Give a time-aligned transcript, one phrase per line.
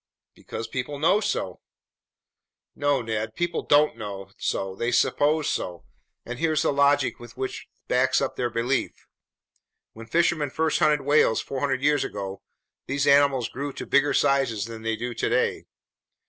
[0.33, 1.59] "Because people know so."
[2.75, 3.35] "No, Ned!
[3.35, 5.85] People don't know so, they suppose so,
[6.25, 9.05] and here's the logic with which they back up their beliefs.
[9.93, 12.41] When fishermen first hunted whales 400 years ago,
[12.87, 15.65] these animals grew to bigger sizes than they do today.